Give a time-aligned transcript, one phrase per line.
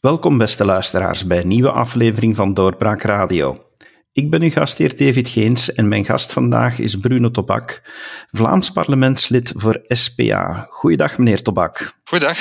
[0.00, 3.64] Welkom beste luisteraars bij een nieuwe aflevering van Doorbraak Radio.
[4.12, 7.82] Ik ben uw gastheer David Geens en mijn gast vandaag is Bruno Tobak,
[8.30, 10.66] Vlaams parlementslid voor SPA.
[10.70, 12.00] Goeiedag meneer Tobak.
[12.04, 12.38] Goeiedag.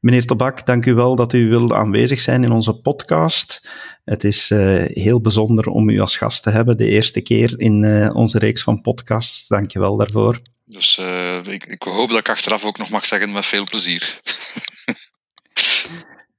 [0.00, 3.68] Meneer Tobak, dank u wel dat u wil aanwezig zijn in onze podcast.
[4.04, 7.82] Het is uh, heel bijzonder om u als gast te hebben, de eerste keer in
[7.82, 9.48] uh, onze reeks van podcasts.
[9.48, 10.40] Dank je wel daarvoor.
[10.64, 14.20] Dus uh, ik, ik hoop dat ik achteraf ook nog mag zeggen met veel plezier.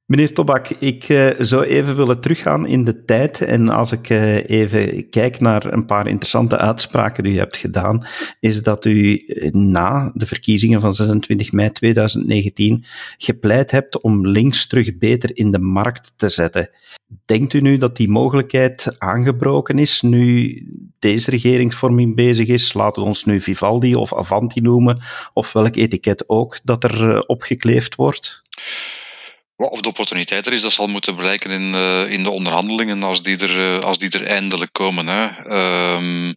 [0.05, 3.41] Meneer Tobak, ik uh, zou even willen teruggaan in de tijd.
[3.41, 8.08] En als ik uh, even kijk naar een paar interessante uitspraken die u hebt gedaan,
[8.39, 12.85] is dat u eh, na de verkiezingen van 26 mei 2019
[13.17, 16.70] gepleit hebt om links terug beter in de markt te zetten.
[17.25, 20.58] Denkt u nu dat die mogelijkheid aangebroken is nu
[20.99, 22.73] deze regeringsvorming bezig is?
[22.73, 25.02] Laten we ons nu Vivaldi of Avanti noemen,
[25.33, 28.44] of welk etiket ook dat er opgekleefd wordt?
[29.69, 33.23] Of de opportuniteit er is, dat zal moeten blijken in, uh, in de onderhandelingen als
[33.23, 35.08] die er, uh, als die er eindelijk komen.
[35.08, 35.52] Hè.
[35.95, 36.36] Um,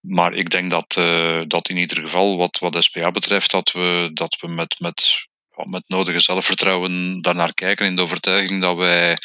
[0.00, 4.10] maar ik denk dat, uh, dat in ieder geval, wat, wat SPA betreft, dat we,
[4.12, 5.26] dat we met, met,
[5.64, 9.16] met nodige zelfvertrouwen daarnaar kijken in de overtuiging dat wij,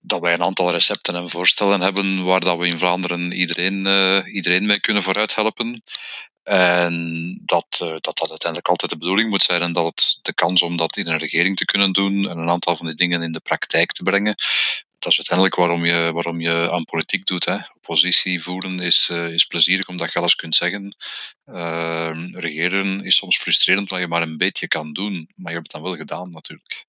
[0.00, 3.76] dat wij een aantal recepten en voorstellen hebben waar dat we in Vlaanderen iedereen,
[4.26, 5.82] iedereen mee kunnen vooruit helpen.
[6.46, 10.34] En dat, uh, dat dat uiteindelijk altijd de bedoeling moet zijn en dat het de
[10.34, 13.22] kans om dat in een regering te kunnen doen en een aantal van die dingen
[13.22, 14.34] in de praktijk te brengen,
[14.98, 17.44] dat is uiteindelijk waarom je, waarom je aan politiek doet.
[17.44, 17.56] Hè.
[17.74, 20.96] Oppositie voeren is, uh, is plezierig omdat je alles kunt zeggen.
[21.46, 25.72] Uh, regeren is soms frustrerend omdat je maar een beetje kan doen, maar je hebt
[25.72, 26.84] het dan wel gedaan natuurlijk.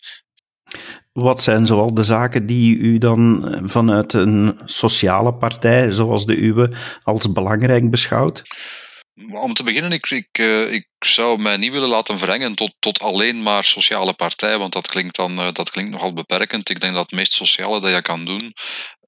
[1.13, 6.77] Wat zijn zoal de zaken die u dan vanuit een sociale partij zoals de uwe
[7.03, 8.43] als belangrijk beschouwt?
[9.25, 12.99] Om te beginnen, ik, ik, uh, ik zou mij niet willen laten verrengen tot, tot
[12.99, 16.69] alleen maar sociale partij, want dat klinkt, dan, uh, dat klinkt nogal beperkend.
[16.69, 18.53] Ik denk dat het meest sociale dat je kan doen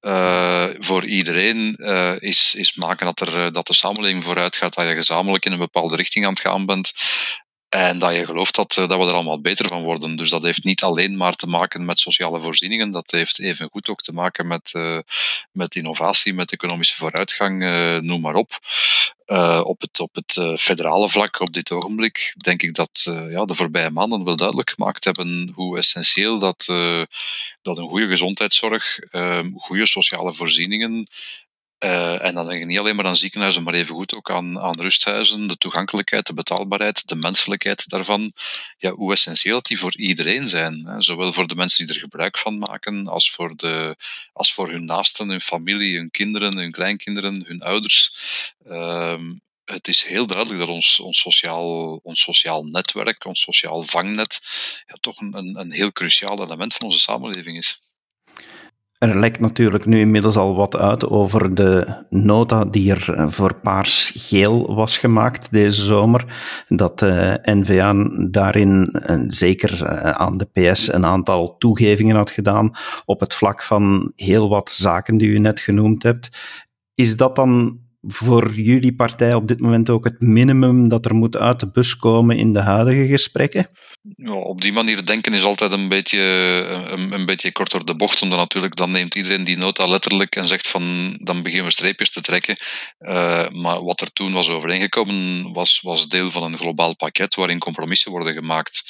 [0.00, 1.74] uh, voor iedereen
[2.18, 5.58] is, is maken dat, er, dat de samenleving vooruit gaat, dat je gezamenlijk in een
[5.58, 6.92] bepaalde richting aan het gaan bent.
[7.68, 10.16] En dat je gelooft dat, dat we er allemaal beter van worden.
[10.16, 14.00] Dus dat heeft niet alleen maar te maken met sociale voorzieningen, dat heeft evengoed ook
[14.00, 14.72] te maken met,
[15.52, 17.60] met innovatie, met economische vooruitgang,
[18.02, 18.58] noem maar op.
[19.30, 23.54] Uh, op het, op het federale vlak op dit ogenblik denk ik dat ja, de
[23.54, 26.64] voorbije maanden wel duidelijk gemaakt hebben hoe essentieel dat,
[27.62, 28.98] dat een goede gezondheidszorg,
[29.54, 31.08] goede sociale voorzieningen
[31.84, 34.80] uh, en dan denk ik niet alleen maar aan ziekenhuizen, maar evengoed ook aan, aan
[34.80, 38.32] rusthuizen, de toegankelijkheid, de betaalbaarheid, de menselijkheid daarvan.
[38.78, 40.86] Ja, hoe essentieel die voor iedereen zijn.
[40.86, 41.02] Hè?
[41.02, 43.96] Zowel voor de mensen die er gebruik van maken, als voor, de,
[44.32, 48.12] als voor hun naasten, hun familie, hun kinderen, hun kleinkinderen, hun ouders.
[48.66, 49.20] Uh,
[49.64, 54.40] het is heel duidelijk dat ons, ons, sociaal, ons sociaal netwerk, ons sociaal vangnet,
[54.86, 57.89] ja, toch een, een heel cruciaal element van onze samenleving is.
[59.00, 64.74] Er lekt natuurlijk nu inmiddels al wat uit over de nota die er voor paars-geel
[64.74, 66.24] was gemaakt deze zomer.
[66.68, 67.94] Dat de NVA
[68.30, 72.70] daarin zeker aan de PS een aantal toegevingen had gedaan
[73.04, 76.28] op het vlak van heel wat zaken die u net genoemd hebt.
[76.94, 81.36] Is dat dan voor jullie partij op dit moment ook het minimum dat er moet
[81.36, 83.66] uit de bus komen in de huidige gesprekken?
[84.26, 86.20] Op die manier denken is altijd een beetje,
[86.90, 90.46] een, een beetje kort de bocht, omdat natuurlijk dan neemt iedereen die nota letterlijk en
[90.46, 92.56] zegt van dan beginnen we streepjes te trekken.
[93.00, 97.58] Uh, maar wat er toen was overeengekomen was, was deel van een globaal pakket waarin
[97.58, 98.82] compromissen worden gemaakt.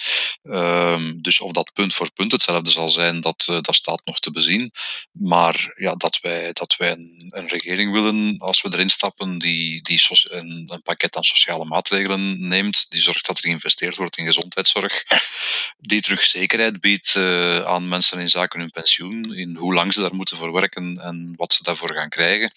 [0.42, 4.20] Uh, dus of dat punt voor punt hetzelfde zal zijn, dat, uh, dat staat nog
[4.20, 4.70] te bezien.
[5.12, 9.82] Maar ja, dat wij, dat wij een, een regering willen, als we erin stappen, die,
[9.82, 14.24] die een, een pakket aan sociale maatregelen neemt, die zorgt dat er geïnvesteerd wordt in
[14.24, 14.99] gezondheidszorg
[15.90, 20.00] die terug zekerheid biedt uh, aan mensen in zaken hun pensioen, in hoe lang ze
[20.00, 22.52] daar moeten voor werken en wat ze daarvoor gaan krijgen.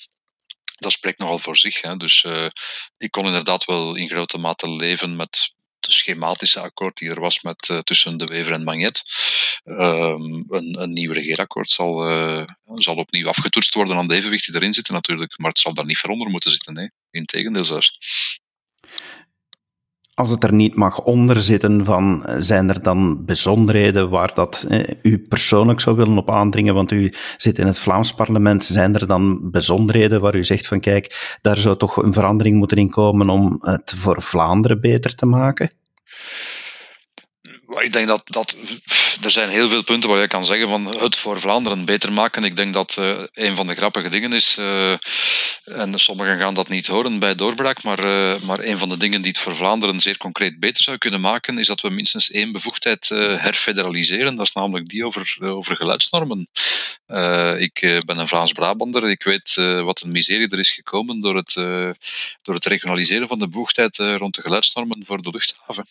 [0.75, 1.81] Dat spreekt nogal voor zich.
[1.81, 1.97] Hè.
[1.97, 2.47] Dus uh,
[2.97, 7.41] ik kon inderdaad wel in grote mate leven met de schematische akkoord die er was
[7.41, 9.03] met, uh, tussen De Wever en Magnet.
[9.63, 11.97] Um, een, een nieuw regeerakkoord zal,
[12.75, 15.85] zal opnieuw afgetoetst worden aan de evenwicht die erin zitten natuurlijk, maar het zal daar
[15.85, 16.73] niet voor onder moeten zitten.
[16.73, 16.91] Nee.
[17.11, 17.97] Integendeel zelfs
[20.15, 24.79] als het er niet mag onder zitten van, zijn er dan bijzonderheden waar dat eh,
[25.01, 29.07] u persoonlijk zou willen op aandringen, want u zit in het Vlaams parlement, zijn er
[29.07, 33.29] dan bijzonderheden waar u zegt van kijk, daar zou toch een verandering moeten in komen
[33.29, 35.71] om het voor Vlaanderen beter te maken?
[37.81, 38.55] Ik denk dat, dat
[39.21, 42.43] er zijn heel veel punten waar je kan zeggen van het voor Vlaanderen beter maken.
[42.43, 44.91] Ik denk dat uh, een van de grappige dingen is, uh,
[45.63, 49.21] en sommigen gaan dat niet horen bij doorbraak, maar, uh, maar een van de dingen
[49.21, 52.51] die het voor Vlaanderen zeer concreet beter zou kunnen maken, is dat we minstens één
[52.51, 54.35] bevoegdheid herfederaliseren.
[54.35, 56.47] Dat is namelijk die over, over geluidsnormen.
[57.57, 59.09] ik ben een Vlaams-Brabander.
[59.09, 59.53] Ik weet
[59.83, 61.53] wat een miserie er is gekomen door het,
[62.41, 65.85] door het regionaliseren van de bevoegdheid rond de geluidsnormen voor de luchthaven.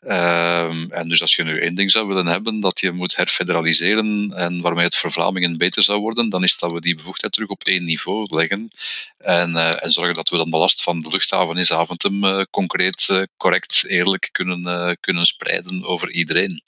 [0.00, 4.60] Ehm, dus als je nu één ding zou willen hebben, dat je moet herfederaliseren en
[4.60, 7.64] waarmee het voor Vlamingen beter zou worden, dan is dat we die bevoegdheid terug op
[7.64, 8.70] één niveau leggen
[9.18, 12.42] en, uh, en zorgen dat we dan de last van de luchthaven in Zaventem uh,
[12.50, 16.62] concreet, uh, correct, eerlijk kunnen, kunnen spreiden over iedereen.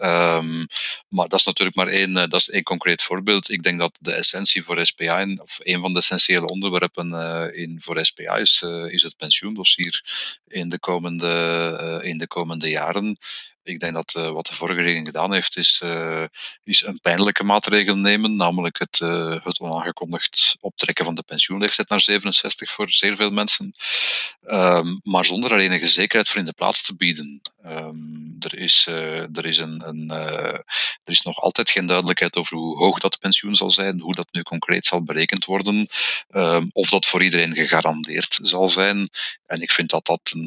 [0.00, 0.66] Um,
[1.08, 3.50] maar dat is natuurlijk maar één, dat is één concreet voorbeeld.
[3.50, 7.12] Ik denk dat de essentie voor SPA, of een van de essentiële onderwerpen
[7.54, 10.02] in, voor SPA is, is het pensioendossier
[10.46, 13.18] in de komende, in de komende jaren.
[13.62, 15.82] Ik denk dat wat de vorige regering gedaan heeft, is,
[16.64, 18.98] is een pijnlijke maatregel nemen, namelijk het,
[19.44, 23.72] het onaangekondigd optrekken van de pensioenleeftijd naar 67 voor zeer veel mensen,
[24.46, 27.40] um, maar zonder er enige zekerheid voor in de plaats te bieden.
[27.64, 30.10] Um, er, is, er, is een, een
[31.08, 34.28] er is nog altijd geen duidelijkheid over hoe hoog dat pensioen zal zijn, hoe dat
[34.30, 35.88] nu concreet zal berekend worden,
[36.30, 39.08] um, of dat voor iedereen gegarandeerd zal zijn.
[39.46, 40.46] En ik vind dat dat, een,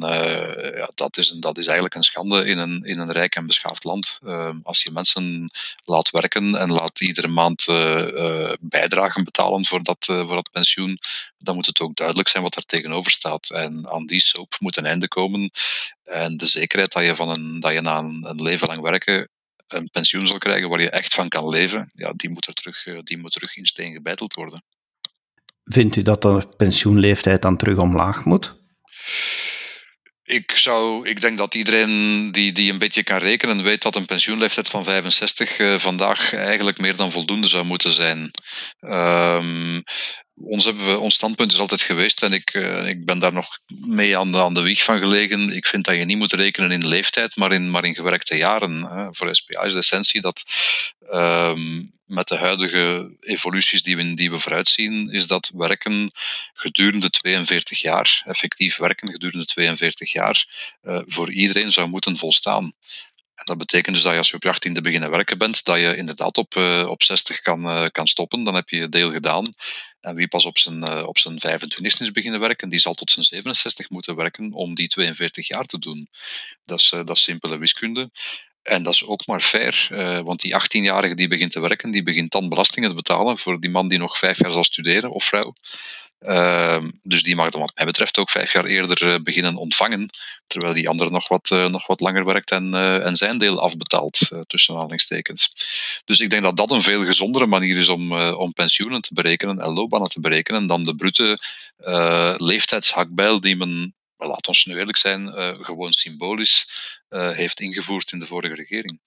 [0.75, 3.83] ja, dat, is, dat is eigenlijk een schande in een, in een rijk en beschaafd
[3.83, 4.19] land.
[4.25, 5.51] Ehm, als je mensen
[5.85, 10.99] laat werken en laat iedere maand uh, bijdragen betalen voor dat, voor dat pensioen,
[11.43, 13.49] dan moet het ook duidelijk zijn wat er tegenover staat.
[13.49, 15.51] En aan die soap moet een einde komen.
[16.03, 19.29] En de zekerheid dat je, van een, dat je na een, een leven lang werken
[19.67, 22.83] een pensioen zal krijgen waar je echt van kan leven, ja, die, moet er terug,
[23.03, 24.63] die moet terug in steen gebeiteld worden.
[25.63, 28.59] Vindt u dat de pensioenleeftijd dan terug omlaag moet?
[30.31, 34.05] ik, zou, ik denk dat iedereen die, die een beetje kan rekenen weet dat een
[34.05, 38.31] pensioenleeftijd van 65 uh, eh, vandaag eigenlijk meer dan voldoende zou moeten zijn.
[38.79, 39.83] Um,
[40.43, 43.47] ons, hebben we, ons standpunt is altijd geweest, en ik, uh, ik ben daar nog
[43.85, 45.55] mee aan de, aan de wieg van gelegen.
[45.55, 48.83] Ik vind dat je niet moet rekenen in leeftijd, maar in, maar in gewerkte jaren.
[48.83, 49.13] Hè.
[49.13, 50.43] Voor SPA is de essentie dat
[51.13, 56.11] um, met de huidige evoluties die we, die we vooruitzien, is dat werken
[56.53, 60.45] gedurende 42 jaar, effectief werken gedurende 42 jaar,
[60.83, 62.73] uh, voor iedereen zou moeten volstaan.
[63.43, 66.37] Dat betekent dus dat als je op je 18e beginnen werken bent, dat je inderdaad
[66.37, 68.43] op, uh, op 60 kan, uh, kan stoppen.
[68.43, 69.53] Dan heb je je deel gedaan.
[69.99, 73.11] En wie pas op zijn, uh, op zijn 25 is beginnen werken, die zal tot
[73.11, 76.07] zijn 67 moeten werken om die 42 jaar te doen.
[76.65, 78.09] Dat is, dat is simpele wiskunde.
[78.61, 79.87] En dat is ook maar fair,
[80.23, 83.69] want die 18-jarige die begint te werken, die begint dan belastingen te betalen voor die
[83.69, 85.53] man die nog vijf jaar zal studeren, of vrouw.
[86.21, 90.09] Uh, dus die mag dan wat mij betreft ook vijf jaar eerder uh, beginnen ontvangen,
[90.47, 92.73] terwijl die andere nog wat, uh, nog wat langer werkt en,
[93.03, 95.53] en zijn deel afbetaalt, tussen aanhalingstekens.
[96.05, 99.59] Dus ik denk dat dat een veel gezondere manier is om, om pensioenen te berekenen
[99.59, 101.39] en loopbanen te berekenen dan de brute
[102.37, 105.33] leeftijdshakbijl die men laat ons nu eerlijk zijn,
[105.63, 106.67] gewoon symbolisch
[107.09, 108.99] heeft ingevoerd in de vorige regering.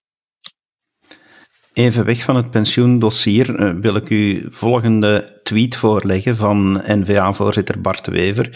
[1.75, 8.07] Even weg van het pensioendossier uh, wil ik u volgende tweet voorleggen van N-VA-voorzitter Bart
[8.07, 8.51] Wever.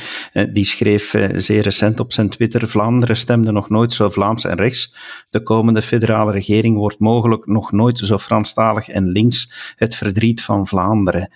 [0.53, 4.97] die schreef zeer recent op zijn Twitter: Vlaanderen stemde nog nooit zo Vlaams en rechts.
[5.31, 9.73] De komende federale regering wordt mogelijk nog nooit zo Franstalig en links.
[9.77, 11.31] Het verdriet van Vlaanderen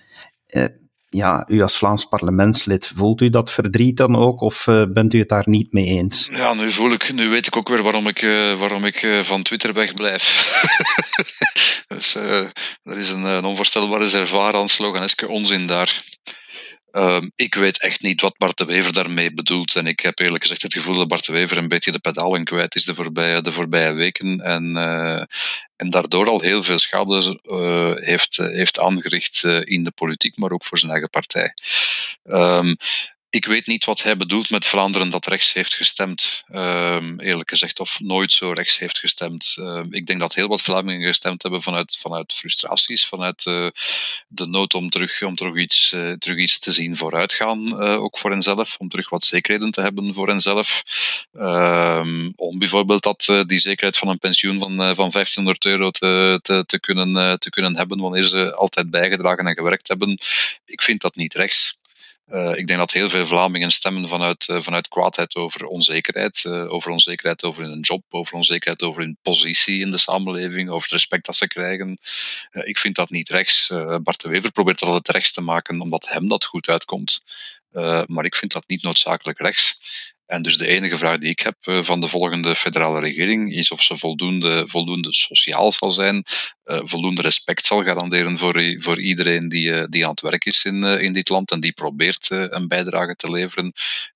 [1.13, 5.19] ja, u als Vlaams parlementslid, voelt u dat verdriet dan ook of uh, bent u
[5.19, 6.29] het daar niet mee eens?
[6.31, 9.19] Ja, nu voel ik, nu weet ik ook weer waarom ik, uh, waarom ik uh,
[9.19, 10.23] van Twitter wegblijf.
[11.87, 12.15] dus
[12.83, 16.03] er is een, een onvoorstelbaar reservoir aan sloganeske onzin daar.
[16.95, 19.75] Um, ik weet echt niet wat Bart de Wever daarmee bedoelt.
[19.75, 22.43] En ik heb eerlijk gezegd het gevoel dat Bart de Wever een beetje de pedalen
[22.43, 24.39] kwijt is de voorbije, de voorbije weken.
[24.39, 25.23] En, uh,
[25.75, 30.63] en daardoor al heel veel schade uh, heeft, heeft aangericht in de politiek, maar ook
[30.65, 31.53] voor zijn eigen partij.
[32.23, 32.75] Um,
[33.33, 37.79] ik weet niet wat hij bedoelt met Vlaanderen dat rechts heeft gestemd, um, eerlijk gezegd,
[37.79, 39.55] of nooit zo rechts heeft gestemd.
[39.59, 43.67] Um, ik denk dat heel wat Vlamingen gestemd hebben vanuit, vanuit frustraties, vanuit uh,
[44.27, 48.17] de nood om terug, om terug, iets, uh, terug iets te zien vooruitgaan, uh, ook
[48.17, 50.83] voor henzelf, om terug wat zekerheden te hebben voor henzelf.
[51.33, 56.63] Um, om bijvoorbeeld dat, die zekerheid van een pensioen van, van 1500 euro te, te,
[56.65, 60.17] te, kunnen, te kunnen hebben wanneer ze altijd bijgedragen en gewerkt hebben.
[60.65, 61.81] Ik vind dat niet rechts.
[62.31, 66.43] Uh, ik denk dat heel veel Vlamingen stemmen vanuit, uh, vanuit kwaadheid over onzekerheid.
[66.43, 70.81] Uh, over onzekerheid over hun job, over onzekerheid over hun positie in de samenleving, over
[70.81, 71.97] het respect dat ze krijgen.
[72.51, 73.67] ik vind dat niet rechts.
[74.03, 77.23] Bart de Wever probeert dat altijd rechts te maken omdat hem dat goed uitkomt.
[78.05, 79.79] maar ik vind dat niet noodzakelijk rechts.
[80.33, 83.71] En dus de enige vraag die ik heb eh, van de volgende federale regering is
[83.71, 86.23] of ze voldoende, voldoende sociaal zal zijn,
[86.65, 90.63] uh, voldoende respect zal garanderen voor, voor iedereen die, uh, die aan het werk is
[90.63, 93.71] in, in dit land en die probeert een bijdrage te leveren.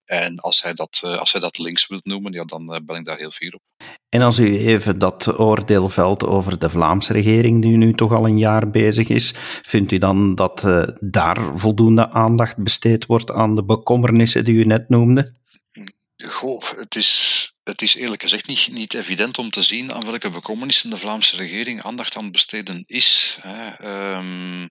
[0.06, 3.18] En als hij dat, als hij dat links wilt noemen, ja, dan ben ik daar
[3.18, 3.62] heel fier op.
[4.10, 8.26] En als u even dat oordeel velt over de Vlaamse regering, die nu toch al
[8.26, 10.64] een jaar bezig is, vindt u dan dat
[11.00, 15.36] daar voldoende aandacht besteed wordt aan de bekommernissen die u net noemde?
[16.26, 20.30] Goh, het is, het is eerlijk gezegd niet, niet evident om te zien aan welke
[20.30, 23.38] bekommernissen de Vlaamse regering aandacht aan besteden is.
[23.42, 23.88] Hè.
[24.16, 24.70] Um,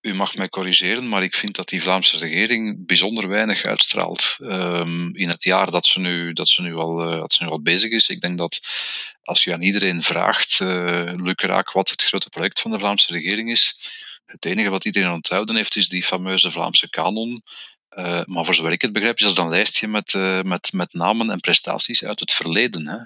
[0.00, 5.14] u mag mij corrigeren, maar ik vind dat die Vlaamse regering bijzonder weinig uitstraalt um,
[5.14, 7.62] in het jaar dat ze nu, dat ze nu, al, uh, dat ze nu al
[7.62, 8.08] bezig is.
[8.08, 8.60] Ik denk dat
[9.22, 13.12] als je aan iedereen vraagt, uh, Luc Raak, wat het grote project van de Vlaamse
[13.12, 13.90] regering is,
[14.24, 17.42] het enige wat iedereen onthouden heeft, is die fameuze Vlaamse kanon,
[17.98, 20.92] uh, maar voor zover ik het begrijp, is dat een lijstje met, uh, met, met
[20.92, 22.88] namen en prestaties uit het verleden.
[22.88, 22.96] Hè.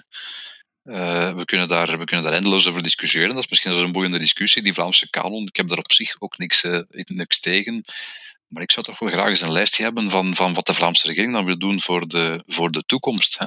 [0.84, 3.34] Uh, we, kunnen daar, we kunnen daar eindeloos over discussiëren.
[3.34, 4.62] Dat is misschien een boeiende discussie.
[4.62, 6.66] Die Vlaamse kanon, ik heb daar op zich ook niks,
[7.06, 7.84] niks tegen.
[8.46, 11.06] Maar ik zou toch wel graag eens een lijstje hebben van, van wat de Vlaamse
[11.06, 13.38] regering dan wil doen voor de, voor de toekomst.
[13.38, 13.46] Hè.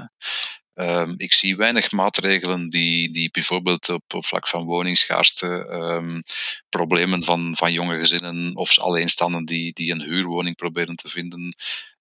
[0.76, 6.22] Um, ik zie weinig maatregelen die, die bijvoorbeeld op, vlak van woningsschaarste, um,
[6.70, 11.56] problemen van, van jonge gezinnen of alleenstaanden die, die een huurwoning proberen te vinden.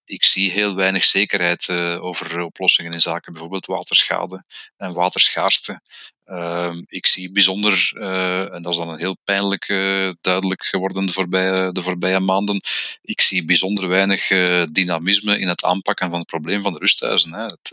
[0.04, 4.44] Ik zie heel weinig zekerheid uh, over oplossingen in zaken bijvoorbeeld waterschade
[4.76, 5.80] en waterschaarste.
[6.26, 11.06] Uh, ik zie bijzonder, uh, en dat is dan een heel pijnlijk uh, duidelijk geworden
[11.06, 12.60] de voorbije, de voorbije maanden,
[13.02, 14.28] ik zie bijzonder weinig
[14.72, 17.32] dynamisme in het aanpakken van het probleem van de rusthuizen.
[17.32, 17.42] Hè.
[17.42, 17.70] Het,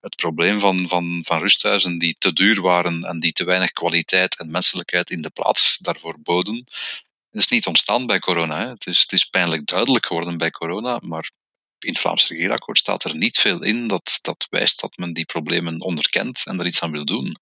[0.00, 4.38] het probleem van, van, van rusthuizen die te duur waren en die te weinig kwaliteit
[4.38, 6.64] en menselijkheid in de plaats daarvoor boden,
[7.30, 8.58] is niet ontstaan bij corona.
[8.58, 8.68] Hè.
[8.68, 11.30] Het, is, het is pijnlijk duidelijk geworden bij corona, maar
[11.78, 15.24] in het Vlaams regeerakkoord staat er niet veel in dat, dat wijst dat men die
[15.24, 17.36] problemen onderkent en er iets aan wil doen.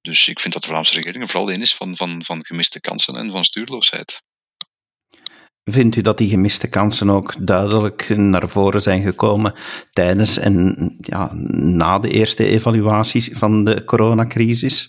[0.00, 3.14] Dus ik vind dat de Vlaamse regering vooral een is van, van, van gemiste kansen
[3.14, 4.22] en van stuurloosheid.
[5.70, 9.54] Vindt u dat die gemiste kansen ook duidelijk naar voren zijn gekomen
[9.90, 14.88] tijdens en ja, na de eerste evaluaties van de coronacrisis?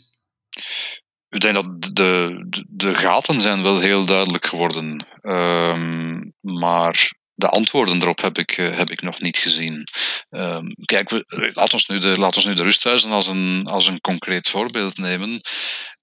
[1.30, 5.06] Ik denk dat de, de, de gaten zijn wel heel duidelijk geworden.
[5.22, 9.88] Um, maar de antwoorden erop heb ik, eh, heb ik nog niet gezien.
[10.30, 13.88] Um, kijk, we, laat, ons nu de, laat ons nu de rusthuizen als een, als
[13.88, 15.42] een concreet voorbeeld nemen.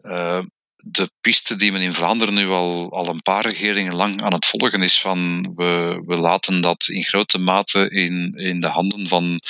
[0.01, 0.41] Uh,
[0.85, 4.47] de piste die men in Vlaanderen nu al, al een paar regeringen lang aan het
[4.47, 9.41] volgen is van we, we laten dat in grote mate in, in de handen van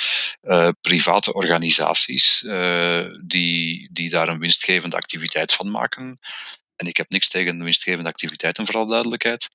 [0.81, 2.45] private organisaties
[3.25, 6.19] die, die daar een winstgevende activiteit van maken.
[6.75, 9.49] En ik heb niks tegen winstgevende activiteiten, vooral duidelijkheid.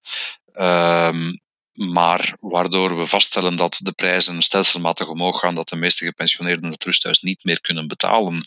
[0.54, 1.32] Uh,
[1.78, 6.84] maar waardoor we vaststellen dat de prijzen stelselmatig omhoog gaan, dat de meeste gepensioneerden het
[6.84, 8.44] rusthuis niet meer kunnen betalen.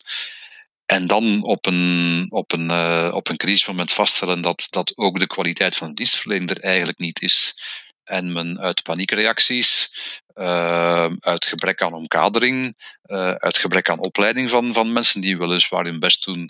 [0.86, 5.28] En dan op een, op een, uh, op een crisismoment vaststellen dat, dat ook de
[5.28, 7.62] kwaliteit van de dienstverlening er eigenlijk niet is.
[8.04, 9.96] En men uit paniekreacties,
[10.36, 15.86] uh, uit gebrek aan omkadering, uh, uit gebrek aan opleiding van, van mensen die weliswaar
[15.86, 16.50] hun best doen,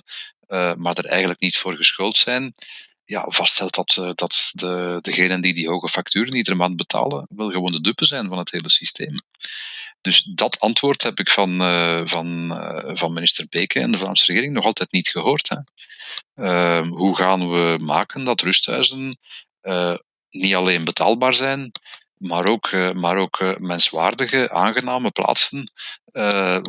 [0.77, 2.53] maar er eigenlijk niet voor geschoold zijn,
[3.11, 7.51] ja, vaststelt dat, uh, dat de, degenen die die hoge facturen iedere maand betalen, wel
[7.51, 9.15] gewoon de dupe zijn van het hele systeem.
[10.01, 14.25] Dus dat antwoord heb ik van, uh, van, uh, van minister Beke en de Vlaamse
[14.25, 15.49] regering nog altijd niet gehoord.
[15.49, 15.57] Hè.
[16.35, 19.17] Ehm, hoe gaan we maken dat rusthuizen
[20.29, 21.71] niet alleen betaalbaar zijn,
[22.17, 25.71] maar ook, maar ook menswaardige, aangename plaatsen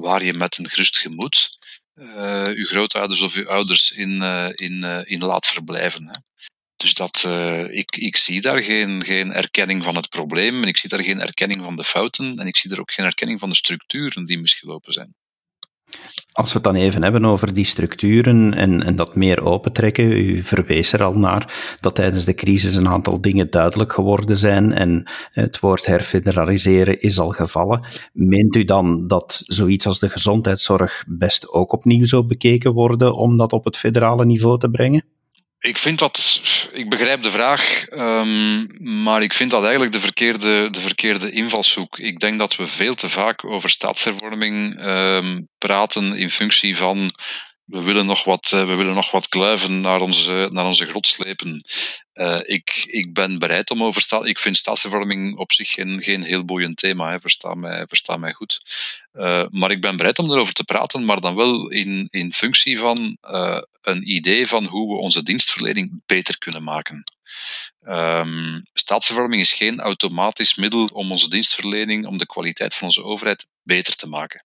[0.00, 1.58] waar je met een gerust gemoed
[1.94, 6.06] uh, uw grootouders of uw ouders in, uh, in, uh, in laat verblijven.
[6.06, 6.14] Hè.
[6.76, 7.28] Dus dat,
[7.70, 11.20] ik, ik zie daar geen, geen erkenning van het probleem en ik zie daar geen
[11.20, 14.38] erkenning van de fouten en ik zie daar ook geen erkenning van de structuren die
[14.38, 15.14] misgelopen zijn.
[16.32, 20.42] Als we het dan even hebben over die structuren en, en dat meer opentrekken, u
[20.42, 25.10] verwees er al naar dat tijdens de crisis een aantal dingen duidelijk geworden zijn en
[25.32, 27.86] het woord herfederaliseren is al gevallen.
[28.12, 33.36] Meent u dan dat zoiets als de gezondheidszorg best ook opnieuw zou bekeken worden om
[33.36, 35.04] dat op het federale niveau te brengen?
[35.62, 36.40] Ik vind dat,
[36.72, 38.66] ik begrijp de vraag, um,
[39.02, 41.98] maar ik vind dat eigenlijk de verkeerde, de verkeerde invalshoek.
[41.98, 47.10] Ik denk dat we veel te vaak over staatshervorming um, praten in functie van
[47.72, 51.64] we willen nog wat, we willen nog wat kluiven naar onze, naar onze grot slepen.
[52.42, 54.26] ik, ik ben bereid om over.
[54.26, 57.20] Ik vind staatsvervorming op zich geen, geen heel boeiend thema, hè.
[57.20, 58.60] Versta, mij, versta mij goed.
[59.50, 63.18] maar ik ben bereid om erover te praten, maar dan wel in, in functie van
[63.82, 67.04] een idee van hoe we onze dienstverlening beter kunnen maken.
[67.86, 73.46] Um, staatsvervorming is geen automatisch middel om onze dienstverlening, om de kwaliteit van onze overheid
[73.62, 74.44] beter te maken.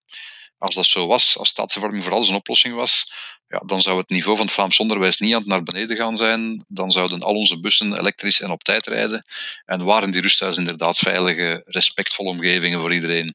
[0.58, 3.12] Als dat zo was, als staatsvervorming voor alles een oplossing was,
[3.48, 6.16] ja, dan zou het niveau van het Vlaams onderwijs niet aan het naar beneden gaan
[6.16, 6.64] zijn.
[6.68, 9.24] Dan zouden al onze bussen elektrisch en op tijd rijden.
[9.64, 13.34] En waren die rusthuizen inderdaad veilige, respectvolle omgevingen voor iedereen.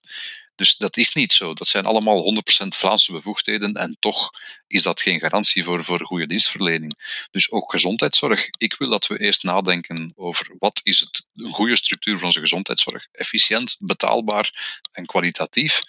[0.55, 1.53] Dus dat is niet zo.
[1.53, 4.29] Dat zijn allemaal 100% Vlaamse bevoegdheden en toch
[4.67, 6.93] is dat geen garantie voor, voor goede dienstverlening.
[7.31, 8.47] Dus ook gezondheidszorg.
[8.57, 12.39] Ik wil dat we eerst nadenken over wat is het, een goede structuur van onze
[12.39, 13.07] gezondheidszorg.
[13.11, 15.79] Efficiënt, betaalbaar en kwalitatief.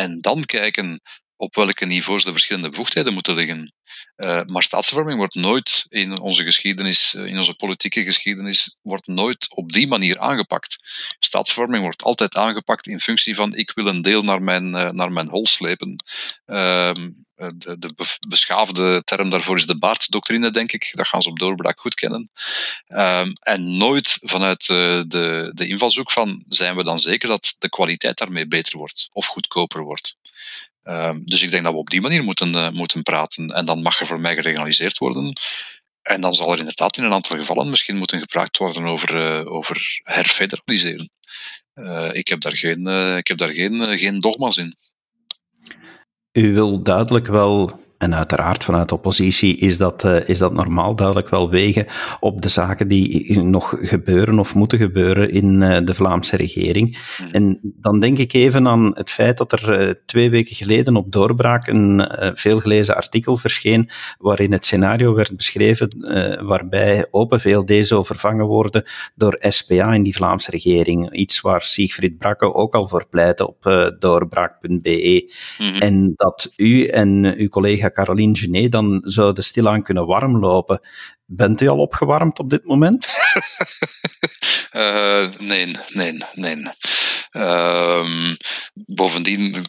[0.00, 1.00] En dan kijken
[1.36, 3.72] op welke niveaus de verschillende bevoegdheden moeten liggen.
[4.16, 9.54] Uh, maar staatsvorming wordt nooit in onze geschiedenis, eh, in onze politieke geschiedenis, wordt nooit
[9.54, 10.76] op die manier aangepakt.
[11.18, 15.12] Staatsvorming wordt altijd aangepakt in functie van ik wil een deel naar mijn, uh, naar
[15.12, 15.96] mijn hol slepen.
[16.46, 17.10] Ehm,
[17.48, 20.90] de, de, beschaafde term daarvoor is de baarddoctrine, denk ik.
[20.92, 22.30] Dat gaan ze op doorbraak goed kennen.
[22.86, 28.18] Ehm, en nooit vanuit de, de invalshoek van zijn we dan zeker dat de kwaliteit
[28.18, 30.16] daarmee beter wordt of goedkoper wordt.
[30.82, 33.46] Ehm, dus ik denk dat we op die manier moeten, uh, moeten praten.
[33.46, 35.32] En dan mag er voor mij geregionaliseerd worden.
[36.02, 40.00] En dan zal er inderdaad in een aantal gevallen misschien moeten gepraat worden over, over
[40.02, 41.10] herfederaliseren.
[42.12, 44.76] Ik heb daar geen, ik heb daar geen, geen dogma's in.
[46.40, 47.70] U wil duidelijk wel
[48.00, 51.86] en uiteraard vanuit de oppositie is dat, uh, is dat normaal duidelijk wel wegen
[52.20, 56.98] op de zaken die nog gebeuren of moeten gebeuren in uh, de Vlaamse regering.
[57.20, 57.34] Mhm.
[57.34, 61.12] En dan denk ik even aan het feit dat er uh, twee weken geleden op
[61.12, 65.88] Doorbraak een veelgelezen artikel verscheen waarin het scenario werd beschreven
[66.46, 71.12] waarbij Open VLD zou vervangen worden door SPA in die Vlaamse regering.
[71.12, 75.32] Iets waar Siegfried Brakke ook al voor pleitte op doorbraak.be.
[75.58, 75.80] Mm -hmm.
[75.80, 80.80] En dat u en uw collega Caroline Genet dan zouden stilaan kunnen warm lopen.
[81.24, 83.06] Bent u al opgewarmd op dit moment?
[84.72, 86.62] uh, nee, nee, nee.
[87.32, 88.30] Uh,
[88.74, 89.64] bovendien,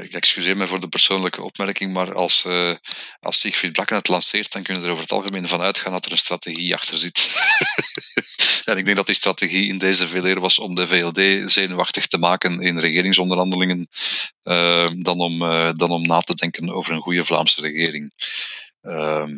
[0.00, 2.74] ik excuseer me voor de persoonlijke opmerking, maar als, uh,
[3.20, 6.04] als Siegfried Brakken het lanceert, dan kunnen we er over het algemeen van uitgaan dat
[6.04, 7.28] er een strategie achter zit.
[8.68, 12.18] en ik denk dat die strategie in deze VLR was om de VLD zenuwachtig te
[12.18, 13.88] maken in regeringsonderhandelingen,
[14.44, 15.38] uh, dan, om,
[15.76, 18.12] dan om na te denken over een goede Vlaamse regering.
[18.82, 19.36] Ehm,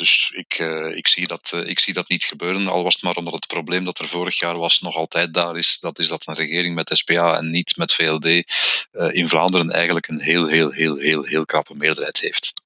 [0.00, 3.02] dus ik, uh, ik, zie dat, uh, ik zie dat niet gebeuren, al was het
[3.02, 5.78] maar omdat het probleem dat er vorig jaar was nog altijd daar is.
[5.80, 10.08] Dat is dat een regering met SPA en niet met VLD eh, in Vlaanderen eigenlijk
[10.08, 12.59] een heel, heel, heel, heel, heel krappe meerderheid heeft.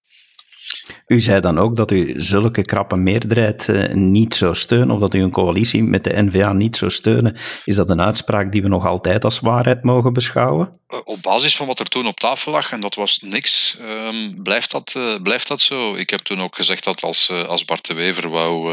[1.06, 5.14] U zei dan ook dat u zulke krappe meerderheid uh, niet zou steunen, of dat
[5.14, 7.36] u een coalitie met de NVA niet zou steunen.
[7.64, 10.80] Is dat een uitspraak die we nog altijd als waarheid mogen beschouwen?
[10.86, 14.42] Eh, op basis van wat er toen op tafel lag, en dat was niks, um,
[14.42, 15.94] blijft, dat, uh, blijft dat zo.
[15.94, 18.72] Ik heb toen ook gezegd dat als, als Bart de Wever wou,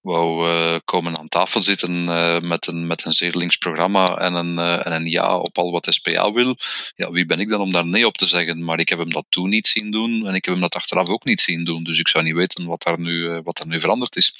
[0.00, 2.04] wou komen aan tafel zitten
[2.48, 5.86] met, een, met een zeer links programma en een, en een ja op al wat
[5.90, 6.56] SPA wil,
[6.94, 8.64] ja, wie ben ik dan om daar nee op te zeggen?
[8.64, 11.08] Maar ik heb hem dat toen niet zien doen en ik heb hem dat achteraf
[11.08, 11.84] ook niet zien doen.
[11.84, 14.32] Dus ik zou niet weten wat daar nu, uh, wat daar nu veranderd is.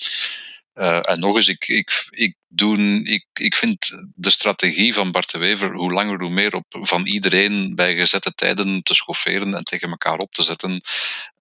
[0.74, 5.30] Uh, en nog eens, ik, ik, ik, doe, ik, ik vind de strategie van Bart
[5.30, 9.64] de Wever hoe langer hoe meer op van iedereen bij gezette tijden te schofferen en
[9.64, 10.82] tegen elkaar op te zetten,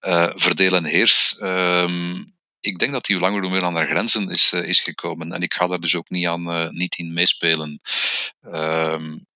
[0.00, 1.36] uh, verdelen heers.
[1.40, 2.14] Uh,
[2.60, 5.32] ik denk dat hij hoe langer hoe meer aan haar grenzen is, is gekomen.
[5.32, 7.80] En ik ga daar dus ook niet, aan, niet in meespelen.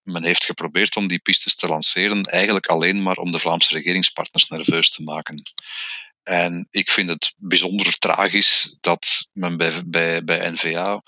[0.02, 4.48] Men heeft geprobeerd om die pistes te lanceren, eigenlijk alleen maar om de Vlaamse regeringspartners
[4.48, 5.42] nerveus te maken.
[6.22, 11.02] En ik vind het bijzonder tragisch dat men bij, bij, bij NVA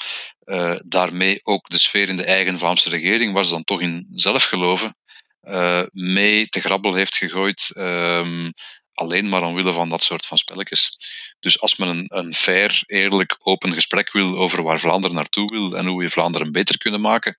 [0.44, 4.06] uh, daarmee ook de sfeer in de eigen Vlaamse regering, waar ze dan toch in
[4.14, 4.96] zelf geloven,
[5.42, 7.70] uh, mee te grabbel heeft gegooid.
[7.76, 8.52] Um,
[8.94, 10.96] alleen maar omwille van dat soort van spelletjes.
[11.44, 15.76] Dus als men een, een fair, eerlijk, open gesprek wil over waar Vlaanderen naartoe wil
[15.76, 17.36] en hoe we Vlaanderen beter kunnen maken,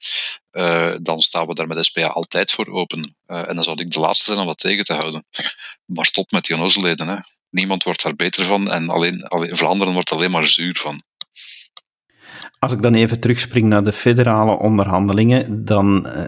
[0.52, 3.15] uh, dan staan we daar met SPA altijd voor open.
[3.28, 5.26] Uh, en dan zou ik de laatste zijn om wat tegen te houden.
[5.86, 7.26] Maar stop met die onnozelheden.
[7.50, 11.02] Niemand wordt daar beter van en alleen, alleen, Vlaanderen wordt alleen maar zuur van.
[12.65, 16.23] Als ik dan even terugspring naar de federale onderhandelingen, dan uh,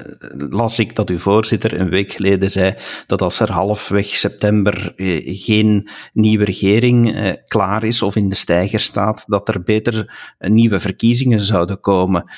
[0.50, 2.76] las ik dat uw voorzitter een week geleden zei
[3.08, 8.36] dat als er halfweg september uh, geen nieuwe regering uh, klaar is of in de
[8.36, 12.32] stijger staat, dat er beter nieuwe verkiezingen zouden komen.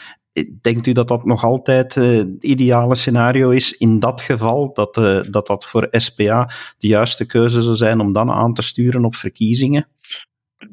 [0.61, 4.93] denkt u dat dat nog altijd het ideale scenario is in dat geval, dat,
[5.31, 9.15] dat dat voor SPA de juiste keuze zou zijn om dan aan te sturen op
[9.15, 9.87] verkiezingen?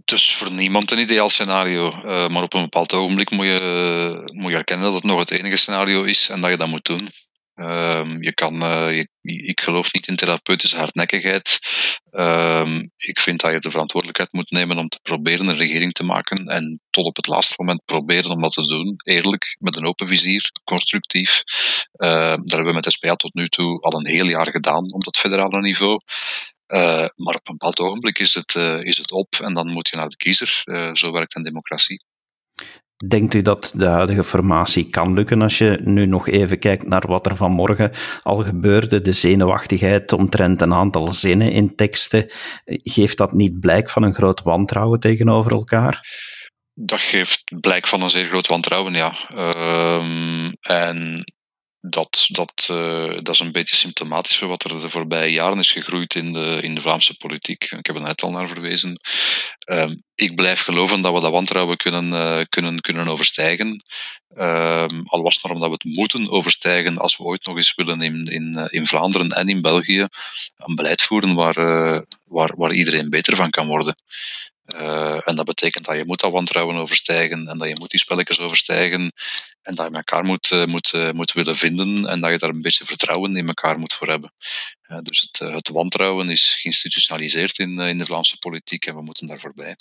[0.06, 4.30] Het is voor niemand een ideaal scenario, uh, maar op een bepaald ogenblik moet je,
[4.32, 6.84] moet je erkennen dat het nog het enige scenario is en dat je dat moet
[6.84, 7.10] doen.
[7.54, 8.54] Um, je kan,
[8.94, 11.58] je, ik geloof niet in therapeutische hardnekkigheid.
[12.10, 16.04] Um, ik vind dat je de verantwoordelijkheid moet nemen om te proberen een regering te
[16.04, 18.94] maken en tot op het laatste moment proberen om dat te doen.
[18.96, 21.42] Eerlijk, met een open vizier, constructief.
[21.96, 25.04] Uh, dat hebben we met SPA tot nu toe al een heel jaar gedaan op
[25.04, 26.00] dat federale niveau.
[26.68, 29.88] Uh, maar op een bepaald ogenblik is het, uh, is het op en dan moet
[29.88, 30.62] je naar de kiezer.
[30.64, 32.04] Uh, zo werkt een democratie.
[33.06, 37.06] Denkt u dat de huidige formatie kan lukken als je nu nog even kijkt naar
[37.06, 39.00] wat er vanmorgen al gebeurde?
[39.00, 42.26] De zenuwachtigheid omtrent een aantal zinnen in teksten.
[42.64, 46.00] Geeft dat niet blijk van een groot wantrouwen tegenover elkaar?
[46.74, 49.14] Dat geeft blijk van een zeer groot wantrouwen, ja.
[49.98, 51.24] Um, en
[51.90, 55.70] dat, dat, uh, dat is een beetje symptomatisch voor wat er de voorbije jaren is
[55.70, 57.64] gegroeid in de, in de Vlaamse politiek.
[57.64, 59.00] Ik heb er net al naar verwezen.
[59.70, 63.84] Uh, ik blijf geloven dat we dat wantrouwen kunnen, uh, kunnen, kunnen overstijgen.
[64.34, 67.74] Ehm, al was het maar omdat we het moeten overstijgen als we ooit nog eens
[67.74, 70.06] willen in, in, eh, in Vlaanderen en in België
[70.56, 71.54] een beleid voeren waar,
[72.24, 73.94] waar, waar iedereen beter van kan worden.
[74.74, 78.00] Uh, en dat betekent dat je moet dat wantrouwen overstijgen en dat je moet die
[78.00, 79.12] spelletjes overstijgen
[79.62, 82.50] en dat je elkaar moet, uh, moet, uh, moet willen vinden en dat je daar
[82.50, 84.32] een beetje vertrouwen in elkaar moet voor hebben.
[85.02, 89.38] dus het, het wantrouwen is geïnstitutionaliseerd in, in de Vlaamse politiek en we moeten daar
[89.38, 89.76] voorbij.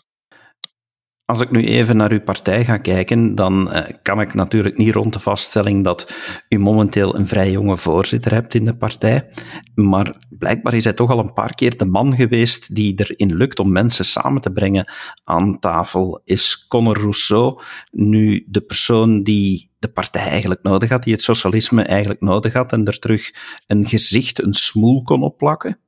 [1.26, 4.94] Als ik nu even naar uw partij ga kijken, dan uh, kan ik natuurlijk niet
[4.94, 6.14] rond de vaststelling dat
[6.50, 9.30] u momenteel een vrij jonge voorzitter hebt in de partij.
[9.76, 13.60] Maar blijkbaar is hij toch al een paar keer de man geweest die erin lukt
[13.60, 14.92] om mensen samen te brengen
[15.24, 16.22] aan tafel.
[16.24, 17.62] Is Conor Rousseau
[17.92, 22.72] nu de persoon die de partij eigenlijk nodig had, die het socialisme eigenlijk nodig had
[22.72, 23.34] en er terug
[23.68, 25.80] een gezicht, een smoel kon opplakken?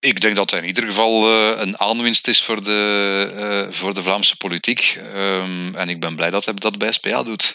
[0.00, 3.94] Ik denk dat hij in ieder geval uh, een aanwinst is voor de, uh, voor
[3.94, 4.98] de Vlaamse politiek.
[5.14, 7.54] Um, en ik ben blij dat hij dat bij SPA doet.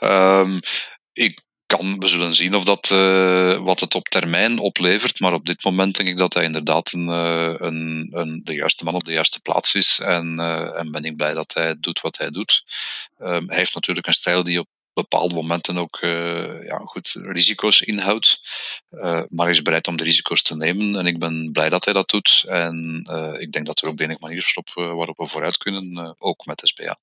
[0.00, 0.60] um,
[1.12, 5.20] ik kan, we zullen zien of dat, uh, wat het op termijn oplevert.
[5.20, 8.94] Maar op dit moment denk ik dat hij inderdaad een, een, een de juiste man
[8.94, 9.98] op de juiste plaats is.
[10.02, 10.38] En,
[10.76, 12.64] en ben ik blij dat hij doet wat hij doet.
[13.18, 17.80] Um, hij heeft natuurlijk een stijl die op bepaalde momenten ook uh, ja, goed, risico's
[17.80, 18.40] inhoudt.
[18.90, 20.96] Uh, maar is bereid om de risico's te nemen.
[20.96, 22.44] En ik ben blij dat hij dat doet.
[22.48, 26.14] En uh, ik denk dat er ook enig manier is waarop, waarop we vooruit kunnen,
[26.18, 26.98] ook met SPA.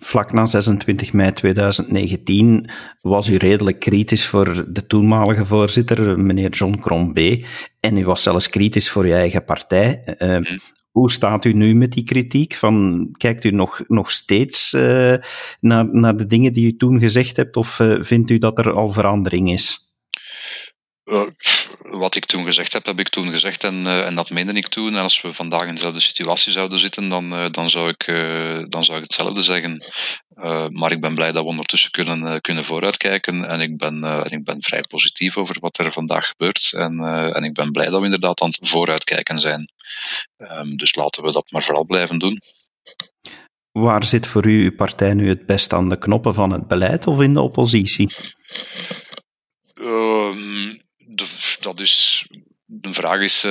[0.00, 6.78] Vlak na 26 mei 2019 was u redelijk kritisch voor de toenmalige voorzitter, meneer John
[6.80, 7.44] Crombé.
[7.80, 10.16] En u was zelfs kritisch voor uw eigen partij.
[10.18, 10.58] Mm.
[10.98, 12.54] Hoe staat u nu met die kritiek?
[12.54, 15.14] Van, kijkt u nog, nog steeds uh,
[15.60, 18.72] naar, naar de dingen die u toen gezegd hebt, of uh, vindt u dat er
[18.72, 19.92] al verandering is?
[21.90, 24.68] Wat ik toen gezegd heb, heb ik toen gezegd en, uh, en dat meende ik
[24.68, 24.94] toen.
[24.94, 28.06] En als we vandaag in dezelfde situatie zouden zitten, dan, uh, dan, zou, ik,
[28.70, 29.84] dan zou ik hetzelfde zeggen.
[30.72, 33.44] maar ik ben blij dat we ondertussen kunnen, kunnen vooruitkijken.
[33.44, 36.72] En ik, ben, en ik ben vrij positief over wat er vandaag gebeurt.
[36.72, 37.00] En,
[37.34, 39.68] en ik ben blij dat we inderdaad aan het vooruitkijken zijn.
[40.38, 42.40] Um, dus laten we dat maar vooral blijven doen.
[43.72, 47.06] Waar zit voor u uw partij nu het best aan de knoppen van het beleid
[47.06, 48.14] of in de oppositie?
[49.80, 50.80] Um,
[51.18, 52.26] de, dat is
[52.70, 53.50] de vraag is, uh,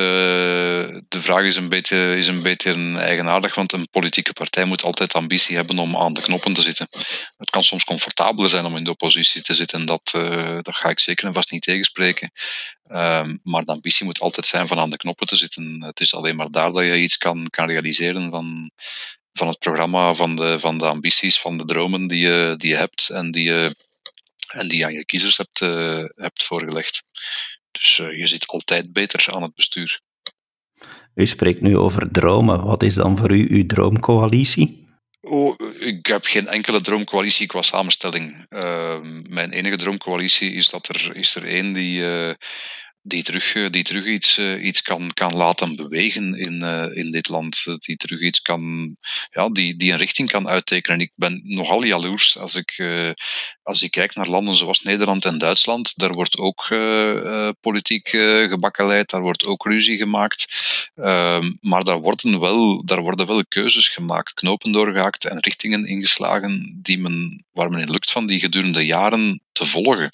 [1.07, 5.13] de vraag is, een beetje, is een beetje eigenaardig, want een politieke partij moet altijd
[5.13, 6.87] ambitie hebben om aan de knoppen te zitten.
[7.37, 10.89] Het kan soms comfortabeler zijn om in de oppositie te zitten, dat, uh, dat ga
[10.89, 12.31] ik zeker en vast niet tegenspreken.
[12.87, 15.83] Uh, maar de ambitie moet altijd zijn van aan de knoppen te zitten.
[15.83, 18.71] Het is alleen maar daar dat je iets kan, kan realiseren van,
[19.33, 22.77] van het programma, van de, van de ambities, van de dromen die je, die je
[22.77, 23.75] hebt en die je,
[24.47, 27.03] en die je aan je kiezers hebt, uh, hebt voorgelegd.
[27.79, 30.01] Dus uh, je zit altijd beter aan het bestuur.
[31.15, 32.63] U spreekt nu over dromen.
[32.63, 34.87] Wat is dan voor u uw droomcoalitie?
[35.21, 38.45] Oh, ik heb geen enkele droomcoalitie qua samenstelling.
[38.49, 42.33] Uh, mijn enige droomcoalitie is dat er is er één die, uh,
[43.01, 46.61] die terug, eh, die terug iets, uh, iets kan, kan laten bewegen in,
[46.93, 47.63] in dit land.
[47.79, 48.95] Die terug iets kan,
[49.29, 50.99] ja, die, die een richting kan uittekenen.
[50.99, 52.77] Ik ben nogal jaloers als ik,
[53.67, 58.49] als je kijkt naar landen zoals Nederland en Duitsland, daar wordt ook uh, politiek uh,
[58.49, 60.45] gebakkeleid, daar wordt ook ruzie gemaakt.
[60.95, 66.79] Ehm, maar daar worden, wel, daar worden wel keuzes gemaakt, knopen doorgehaakt en richtingen ingeslagen
[66.81, 70.09] die men, waar men in lukt van die gedurende jaren te volgen.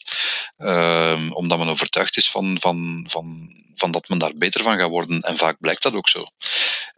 [0.57, 4.89] Ehm, omdat men overtuigd is van, van, van, van dat men daar beter van gaat
[4.89, 5.21] worden.
[5.21, 6.25] En vaak blijkt dat ook zo.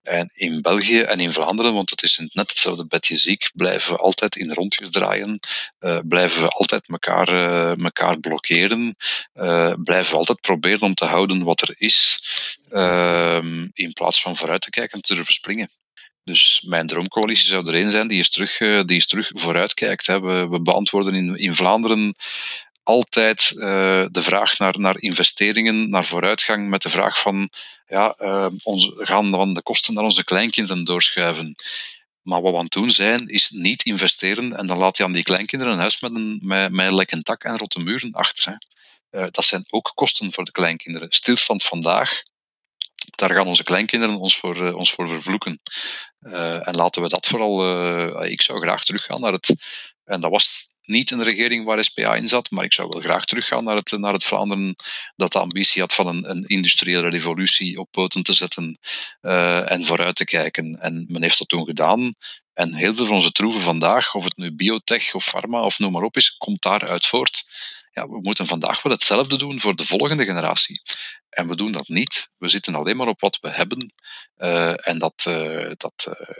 [0.04, 4.00] En in België en in Vlaanderen, want het is net hetzelfde bedje ziek, blijven we
[4.00, 5.39] altijd in rondjes draaien,
[5.80, 6.00] uh,
[6.47, 8.95] altijd elkaar, uh, elkaar blokkeren,
[9.36, 12.19] uh, blijven altijd proberen om te houden wat er is,
[12.69, 15.69] ehm, in plaats van vooruit te kijken en te durven springen.
[16.23, 20.08] Dus mijn droomcoalitie zou er een zijn die is terug, die is terug vooruit kijkt.
[20.08, 20.21] Hè.
[20.21, 22.15] We, we beantwoorden in, in Vlaanderen
[22.84, 23.49] altijd
[24.12, 27.49] de vraag naar, naar investeringen, naar vooruitgang, met de vraag van
[27.88, 31.55] ja, uh, ons, gaan van de kosten naar onze kleinkinderen doorschuiven.
[32.26, 35.12] Maar wat we aan het doen zijn, is niet investeren en dan laat je aan
[35.12, 38.52] die kleinkinderen een huis met een, met, met lekke tak en rotte muren achter.
[38.52, 38.56] Hè.
[39.20, 41.12] Uh, dat zijn ook kosten voor de kleinkinderen.
[41.12, 42.24] Stilstand vandaag,
[43.16, 45.62] daar gaan onze kleinkinderen ons voor, uh, ons voor vervloeken.
[46.22, 48.24] Uh, en laten we dat vooral.
[48.24, 49.54] ik zou graag teruggaan naar het.
[50.04, 53.26] En dat was niet een regering waar SPA in zat, maar ik zou wel graag
[53.26, 54.76] teruggaan naar het, naar het Vlaanderen
[55.15, 58.80] dat de ambitie had van een, een industriële revolutie op poten te zetten
[59.21, 60.80] uh, en vooruit te kijken.
[60.82, 62.13] En men heeft dat toen gedaan.
[62.54, 65.91] En heel veel van onze troeven vandaag, of het nu biotech of pharma of noem
[65.91, 67.43] maar op is, komt daaruit voort.
[67.91, 70.82] Ja, we moeten vandaag wel hetzelfde doen voor de volgende generatie.
[71.30, 72.30] En we doen dat niet.
[72.38, 73.93] We zitten alleen maar op wat we hebben.
[74.38, 75.93] Uh, en dat, uh, dat,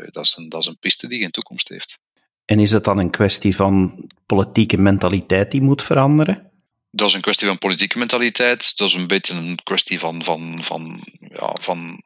[0.10, 1.99] dat, is een, dat is een piste die geen toekomst heeft.
[2.45, 6.51] En is het dan een kwestie van politieke mentaliteit die moet veranderen?
[6.91, 8.77] Dat is een kwestie van politieke mentaliteit.
[8.77, 12.01] Dat is een beetje een kwestie van, van, van, ja, van,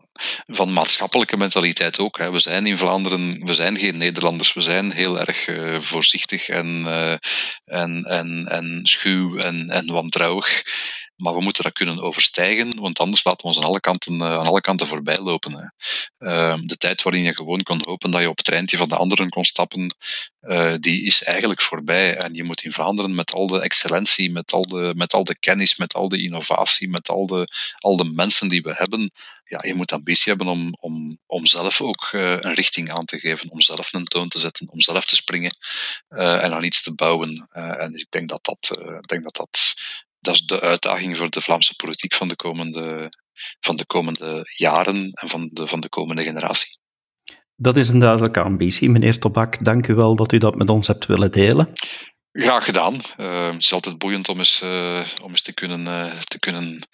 [0.48, 2.18] van maatschappelijke mentaliteit ook.
[2.18, 2.32] Hè.
[2.32, 4.54] We zijn in Vlaanderen, we zijn geen Nederlanders.
[4.54, 7.16] We zijn heel erg uh, voorzichtig en, uh,
[7.66, 10.64] en, en, en schuw en, en wantrouwig.
[11.20, 14.22] Maar we moeten dat kunnen overstijgen, want anders laten we ons aan alle kanten, uh,
[14.22, 15.74] aan alle kanten voorbij lopen.
[16.20, 18.96] Uh, de tijd waarin je gewoon kon hopen dat je op het treintje van de
[18.96, 19.96] anderen kon stappen,
[20.42, 22.18] uh, die is eigenlijk voorbij.
[22.18, 25.40] En je moet in Vlaanderen met al de excellentie, met al de, met al de
[25.40, 29.12] kennis, met al de innovatie, met al de, al de mensen die we hebben,
[29.44, 33.20] ja, je moet ambitie hebben om, om, om zelf ook uh, een richting aan te
[33.20, 35.52] geven, om zelf een toon te zetten, om zelf te springen
[36.08, 37.48] en aan iets te bouwen.
[37.52, 39.74] En ik denk dat dat, ik denk dat, dat
[40.20, 43.14] dat is de uitdaging voor de Vlaamse politiek van de komende,
[43.60, 46.80] van de komende jaren en van de, van de komende generatie.
[47.56, 49.64] Dat is een duidelijke ambitie, meneer Tobak.
[49.64, 51.74] Dank u wel dat u dat met ons hebt willen delen.
[52.32, 52.94] Graag gedaan.
[53.18, 56.88] Uh, het is altijd boeiend om eens, uh, om eens te, kunnen, uh, te kunnen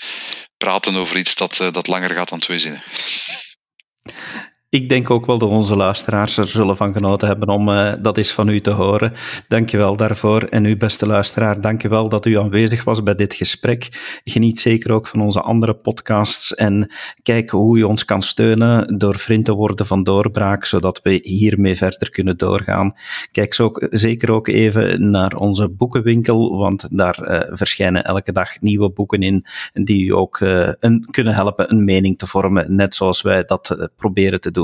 [0.57, 2.83] praten over iets dat, dat langer gaat dan twee zinnen.
[4.75, 8.17] Ik denk ook wel dat onze luisteraars er zullen van genoten hebben om uh, dat
[8.17, 9.13] eens van u te horen.
[9.47, 10.41] Dankjewel daarvoor.
[10.41, 13.88] En u, beste luisteraar, dankjewel dat u aanwezig was bij dit gesprek.
[14.23, 16.91] Geniet zeker ook van onze andere podcasts en
[17.23, 21.75] kijk hoe u ons kan steunen door vriend te worden van Doorbraak, zodat we hiermee
[21.75, 22.93] verder kunnen doorgaan.
[23.31, 28.89] Kijk ook, zeker ook even naar onze boekenwinkel, want daar uh, verschijnen elke dag nieuwe
[28.89, 30.39] boeken in die u ook
[30.79, 34.63] een, kunnen helpen een mening te vormen, net zoals wij dat proberen te doen